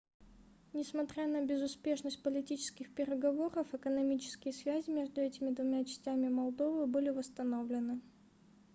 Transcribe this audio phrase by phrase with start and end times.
[0.73, 8.01] несмотря на безуспешность политических переговоров экономические связи между этими двумя частями молдовы были восстановлены